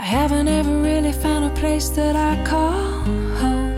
[0.00, 2.72] I haven't ever really found a place that I call
[3.40, 3.76] home.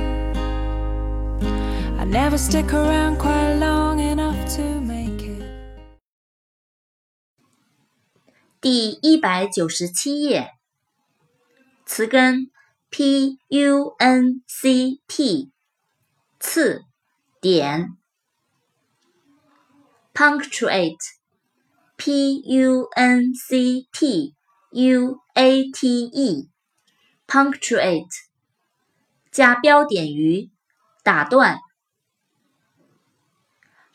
[1.98, 5.42] I never stick around quite long enough to make it.
[8.60, 10.52] 第一百九十七页，
[11.86, 12.50] 词根
[12.90, 15.50] p u n c t，
[16.40, 16.84] 次
[17.40, 17.96] 点
[20.14, 24.34] punctuate，p u n c t
[24.73, 28.09] U a t e，punctuate，
[29.31, 30.49] 加标点于，
[31.03, 31.59] 打断。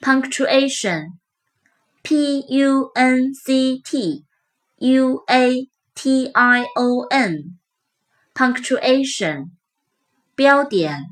[0.00, 4.24] punctuation，p u n c t
[4.77, 9.50] u a t i o n，punctuation，
[10.36, 11.06] 标点。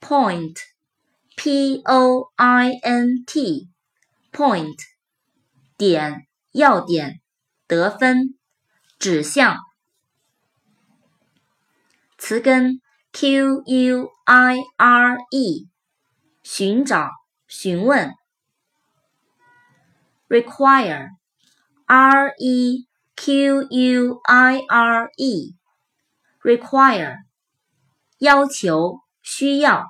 [0.00, 4.78] point，p o i n t，point，
[5.76, 7.20] 点，要点。
[7.66, 8.36] 得分，
[8.98, 9.58] 指向。
[12.16, 12.80] 词根
[13.12, 15.68] q u i r e，
[16.44, 17.10] 寻找，
[17.48, 18.14] 询问。
[20.28, 27.16] require，r e q u i r e，require，
[28.18, 29.88] 要求，需要。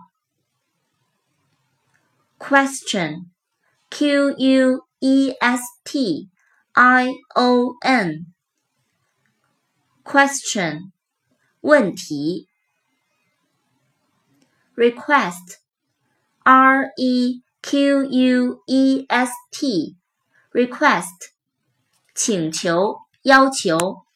[2.38, 6.30] question，q u e s t。
[6.78, 8.34] I O N.
[10.04, 10.92] Question.
[11.62, 12.48] 问题。
[14.76, 15.56] Request.
[16.42, 19.96] R E Q U E S T.
[20.52, 21.30] Request.
[22.14, 24.06] 请求要求。